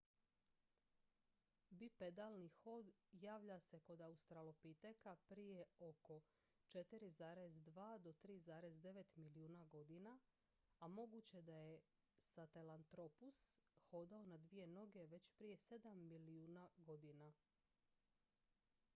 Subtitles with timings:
[1.81, 2.87] bipedalni hod
[3.23, 6.21] javlja se kod australopiteka prije oko
[6.67, 10.19] 4,2- 3,9 milijuna godina
[10.79, 11.81] a moguće je da je
[12.17, 13.43] sahelanthropus
[13.91, 17.33] hodao na dvije noge već prije sedam milijuna godina